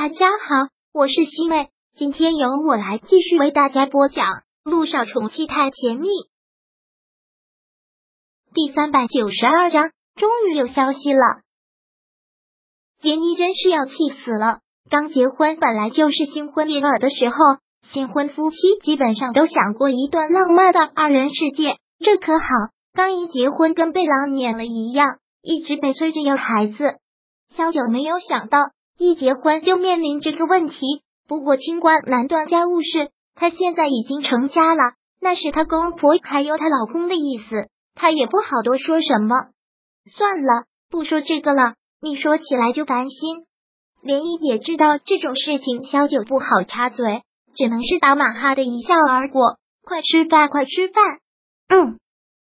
[0.00, 4.26] 大家好，我是西妹，今天由我来继续为大家播讲
[4.62, 6.06] 《路上宠妻太甜蜜》
[8.54, 9.90] 第三百九十二章。
[10.14, 11.42] 终于有消息了，
[13.02, 14.60] 连依真是要气死了。
[14.88, 17.36] 刚结婚本来就是新婚燕尔的时候，
[17.82, 22.46] 新婚夫妻基本上都想过一段浪漫的二人世界，这可好，
[22.92, 27.00] 刚一结婚跟被狼撵了一样，一直被催着要孩子。
[27.48, 28.60] 萧九没有想到。
[28.98, 30.76] 一结婚就面临这个问题。
[31.28, 39.36] 不过清官难断家务事，她现在已经成家了，那是她公婆还有她老公的意思，她也不好多说什么。
[40.16, 41.74] 算了，不说这个了。
[42.00, 43.44] 你说起来就烦心。
[44.02, 47.22] 连依也知道这种事情，萧九不好插嘴，
[47.54, 49.58] 只能是打马哈的一笑而过。
[49.84, 51.18] 快吃饭，快吃饭。
[51.68, 51.98] 嗯，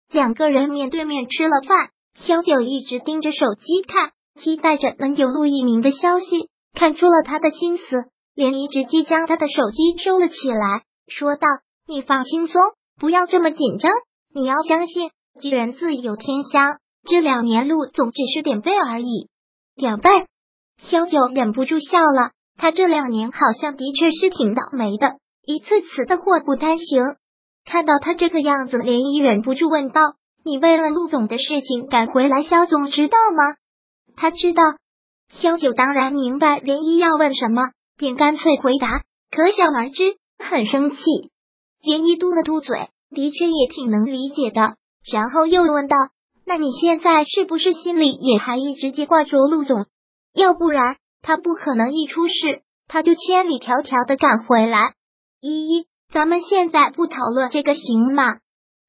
[0.10, 4.12] 两个人面对面吃了饭，萧九一直盯着手机看。
[4.38, 8.06] 期待着能有陆一鸣的消息，看出了他的心思，
[8.36, 11.48] 连一直接将他的手机收了起来，说道
[11.88, 12.62] ：“你放轻松，
[13.00, 13.92] 不要这么紧张。
[14.34, 15.10] 你要相信，
[15.42, 16.78] 吉人自有天相。
[17.10, 19.30] 这两年陆总只是点背而已。”
[19.76, 20.10] 点背，
[20.82, 22.32] 萧九忍不住笑了。
[22.58, 27.04] 他这两年好像的确是挺倒霉的，一次次的祸不单行。
[27.66, 30.02] 看到他这个样子，连依忍不住问道
[30.44, 33.56] ：“你为了陆总的事情赶回来，萧总知道吗？”
[34.18, 34.64] 他知道，
[35.30, 40.98] 萧九当然明白连依要问什么，便干脆回答，可想而知，很生气。
[41.84, 44.76] 连依嘟了嘟嘴，的确也挺能理解的。
[45.10, 45.96] 然后又问道
[46.46, 49.86] ：“那你现在是不是心里也还一直记挂着陆总？
[50.34, 54.96] 要不然他不可能一出事他就千里迢迢的赶回来。”
[55.40, 58.40] 依依，咱们现在不讨论这个行吗？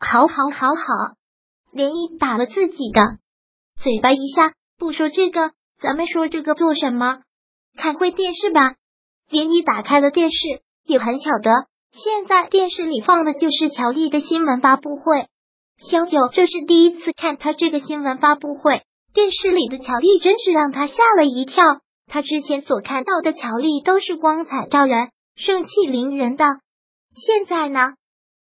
[0.00, 1.14] 好，好，好，好。
[1.70, 3.18] 连依打了自己的
[3.76, 4.54] 嘴巴一下。
[4.78, 5.50] 不说这个，
[5.82, 7.18] 咱们说这个做什么？
[7.76, 8.76] 看会电视吧。
[9.28, 10.36] 林一打开了电视，
[10.84, 11.50] 也很巧的，
[11.92, 15.26] 现在电视里放的就是乔丽的新闻发布会。
[15.78, 18.82] 萧九这是第一次看他这个新闻发布会，
[19.12, 21.64] 电视里的乔丽真是让他吓了一跳。
[22.06, 26.44] 他之前所看到的乔丽都是光彩照人、盛气凌人的，
[27.14, 27.80] 现在呢，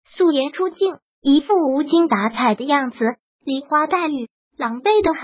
[0.04, 5.22] 素颜出镜，一副无精打采的样子，梨花带雨，狼狈的很。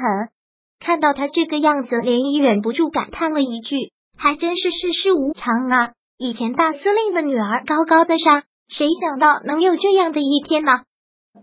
[0.83, 5.93] 看到他这个样子，连依忍不住感叹了一句：“还真是世事无常啊！
[6.19, 10.73] 以前大司令的女儿高高的上，谁想到能有这样的一天呢？”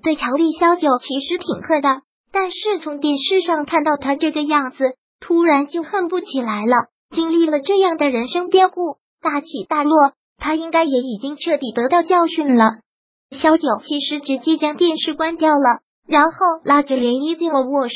[0.03, 2.01] 对乔丽萧九其实挺恨的，
[2.33, 6.87] 但是从电视上看到他这个样子，突然就恨不起来了。
[7.15, 12.79] 经历了这样的人生变故，大起大落，他应该也已经彻底得到教训了。
[13.31, 16.31] 萧九其实直接将电视关掉了，然后
[16.65, 17.95] 拉着涟漪进了卧室。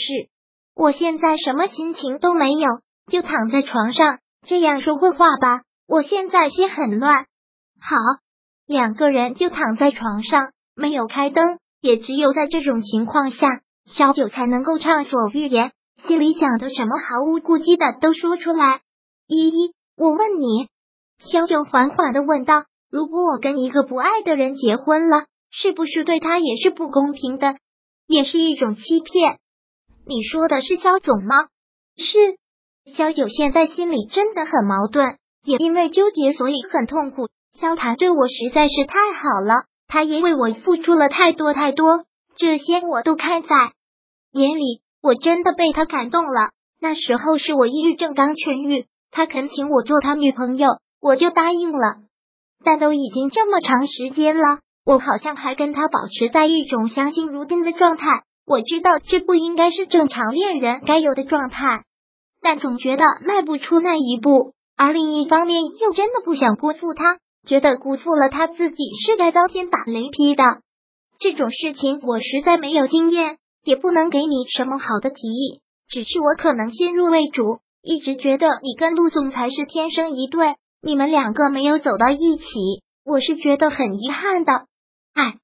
[0.75, 5.61] 我现在什么心情都没有，就躺在床上这样说会话吧。
[5.87, 7.25] 我现在心很乱。
[7.79, 7.95] 好，
[8.65, 15.71] 两个人就躺在床上，没有开灯，也只有在这种情况下，小九才能够畅所欲言，
[16.07, 18.81] 心里想的什么毫无顾忌的都说出来。
[19.27, 20.69] 依依，我问你，
[21.19, 27.57] 小九缓缓的问道：如果我跟一个不爱的人结婚了，是不是对他也是不公平的，
[28.07, 29.37] 也是一种欺骗？
[30.05, 31.47] 你说的是肖总吗？
[31.97, 32.37] 是，
[32.93, 37.29] 肖九现在心里真的很矛盾，也因为纠结，所以很痛苦。
[37.53, 42.05] 肖谈对我实在是太好了，他也为我付出了太多太多，
[42.35, 43.49] 这些我都看在
[44.31, 44.81] 眼里。
[45.01, 46.51] 我真的被他感动了。
[46.79, 51.97] 那时候是我抑郁症刚痊愈，他恳请我做他女朋友，我就答应了。
[52.63, 58.07] 但都已经这么长时间了，我好像还跟他保持在一种相敬如宾的状态。
[58.45, 61.83] 我知道这不应该是正常恋人该有的状态，
[62.41, 64.53] 但总觉得迈不出那一步。
[64.75, 70.43] 而另一方面，又真的不想辜负他，觉得辜负了他自己是该遭天打雷劈的。
[71.19, 75.61] 这种事情我实在没有经验，也不能给你什么好的提议。
[75.87, 82.43] 只是我可能先入为主，一直觉得你跟陆总才是天生一对，你们两个没有走到一起，
[83.05, 84.65] 我是觉得很遗憾的。
[85.13, 85.37] 唉，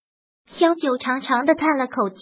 [0.47, 2.17] 萧九长长的叹了口气。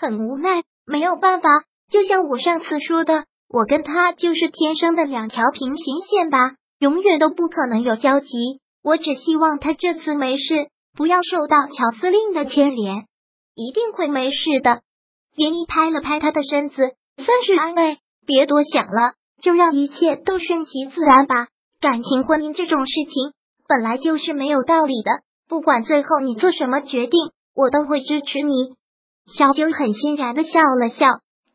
[0.00, 1.48] 很无奈，没有办法。
[1.90, 8.28] 就像我上次说的，我跟他就是天生的两条平行线吧，永远都不可能有交集。
[8.82, 13.04] 我只希望他这次没事，不要受到乔司令的牵连，
[13.54, 14.80] 一定会没事的。
[15.36, 16.76] 连依拍了拍他的身子，
[17.18, 17.98] 算是安慰。
[18.26, 19.12] 别多想了，
[19.42, 21.48] 就让一切都顺其自然吧。
[21.78, 23.32] 感情婚姻这种事情
[23.68, 25.10] 本来就是没有道理的，
[25.46, 27.20] 不管最后你做什么决定，
[27.54, 28.79] 我都会支持你。
[29.34, 31.06] 小九很欣然的笑了笑，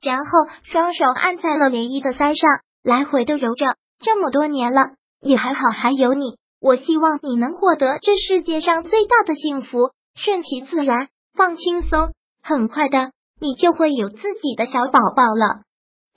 [0.02, 0.32] 然后
[0.64, 2.50] 双手按在了涟漪的腮上，
[2.84, 3.66] 来回的揉着。
[4.00, 4.82] 这么多年了，
[5.22, 6.38] 也还好还有你。
[6.62, 15.64] 我希望你能获得这世界上最大的幸福，顺其自然，放轻松，很快的，你就会有自己的小宝宝了。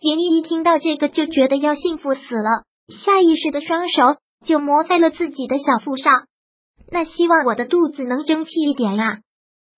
[0.01, 6.13] 田一一听到这个就觉得要幸福死了，下意识的双手就摸在了自己的小腹上。
[6.91, 9.19] 那希望我的肚子能争气一点呀，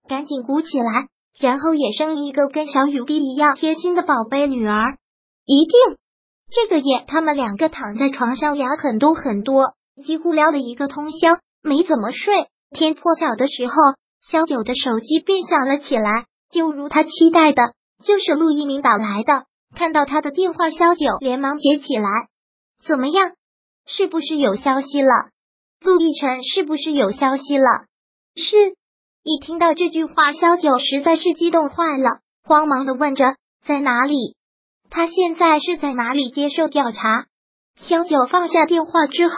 [0.09, 4.97] 赶紧鼓起来，然后也生一个跟小雨滴一样贴心的宝贝女儿。
[5.47, 5.97] 一定，
[6.50, 9.75] 这个夜他们两个躺在床上聊很多很多，
[10.05, 12.49] 几乎聊了一个通宵，没怎么睡。
[12.71, 13.75] 天破晓的时候，
[14.21, 17.62] 小九的手机便响了起来，就如他期待的，
[18.05, 19.47] 就是陆一鸣打来的。
[19.75, 22.29] 看到他的电话，萧九连忙接起来。
[22.85, 23.32] 怎么样？
[23.87, 25.31] 是不是有消息了？
[25.81, 27.87] 陆亦辰是不是有消息了？
[28.37, 28.77] 是。
[29.22, 33.34] 一听到这句话，萧九实在是激动坏了，慌忙的问着
[33.67, 34.34] ：“在哪里？
[34.88, 37.26] 他现在是在哪里接受调查？”
[37.76, 39.34] 萧九放下电话之后，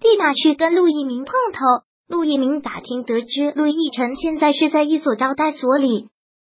[0.00, 1.60] 立马去跟陆一鸣碰头。
[2.08, 6.08] 陆一鸣打听得知，陆亦辰现在是在一所招待所里，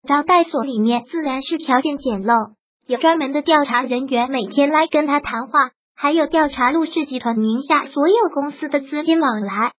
[0.08, 2.54] 招待所里面自然是条件简陋。
[2.88, 9.74] 有专门的调查人员每天来跟他谈话，还有调查陆氏集团名下所有公司的资金往来。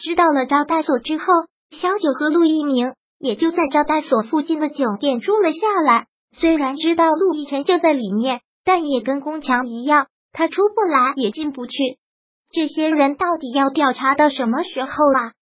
[0.00, 1.24] 知道了招待所之后，
[1.80, 6.06] 小九和陆一鸣也就在招待所附近的酒店住了下来。
[6.36, 11.72] 虽然知道陆亦辰就在里面，但也跟宫墙一样，他出不来也进不去。
[12.50, 15.32] 这些人到底要调查到什么时候啊？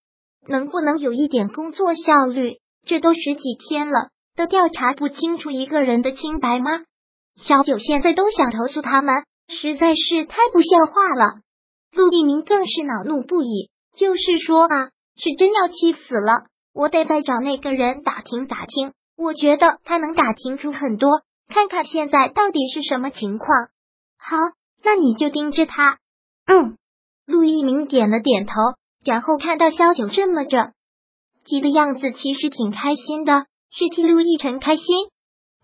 [0.47, 2.57] 能不能有一点工作效率？
[2.85, 6.71] 这都十几天了，都调查不清楚一个人的清白吗？
[7.35, 11.41] 小九现在都想投诉他们，实在是太不像话了。
[11.91, 16.47] 陆一鸣更是恼怒不已，就是说啊，是真要气死了。
[16.73, 23.67] 我得再找那个人打听打听，我觉得他能打听出很多，看看现在到底是什么情况。
[24.17, 24.37] 好，
[24.83, 25.99] 那你就盯着他。
[26.47, 26.77] 嗯，
[27.25, 28.53] 陆一鸣点了点头，
[29.05, 30.71] 然后看到萧九这么着
[31.45, 34.85] 急的样子，其实挺开心的，是替陆亦辰开心。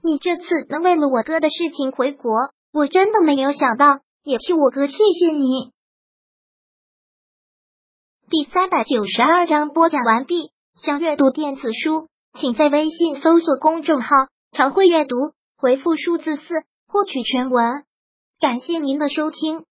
[0.04, 2.32] 你这次能为了我哥的事情回国，
[2.72, 5.72] 我真的没有想到，也替我哥谢谢你。
[8.30, 10.52] 第三百九十二章播讲完毕。
[10.76, 12.10] 想阅读电子书，
[12.40, 14.08] 请在微信搜索公众号
[14.56, 15.16] “常会阅读”，
[15.58, 16.44] 回复数字四
[16.88, 17.86] 获取全文。
[18.40, 19.64] 感谢您的收听。